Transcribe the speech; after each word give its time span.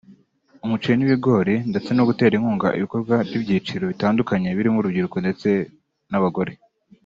umuceri 0.65 0.97
n’ibigori 0.97 1.55
ndetse 1.71 1.89
no 1.93 2.03
gutera 2.09 2.33
inkunga 2.35 2.67
ibikorwa 2.77 3.15
by’ibyiciro 3.27 3.83
bitandukanye 3.91 4.47
birimo 4.57 4.77
urubyiruko 4.79 5.17
ndetse 5.23 5.49
n’abagore 6.11 6.53